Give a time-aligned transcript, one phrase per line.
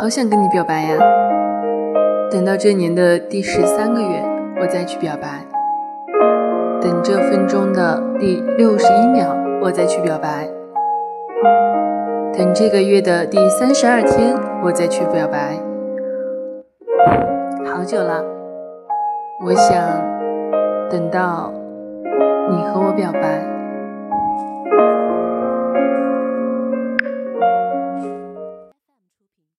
[0.00, 0.96] 好想跟你表白呀。
[2.30, 4.22] 等到这年的第十三个月
[4.60, 5.44] 我再去表白。
[6.80, 10.48] 等这分钟的第六十一秒我再去表白。
[12.32, 15.58] 等这个月的第三十二天我再去表白。
[17.66, 18.22] 好久了
[19.44, 19.74] 我想
[20.88, 21.52] 等到
[22.48, 23.27] 你和我表白